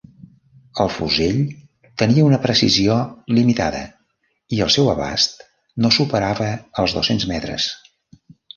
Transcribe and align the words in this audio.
El 0.85 0.87
fusell 0.93 1.35
tenia 2.03 2.23
una 2.29 2.39
precisió 2.45 2.95
limitada 3.39 3.83
i 4.57 4.63
el 4.69 4.73
seu 4.79 4.91
abast 4.97 5.47
no 5.85 5.95
superava 6.01 6.51
els 6.85 6.99
dos-cents 7.01 7.31
metres. 7.37 7.71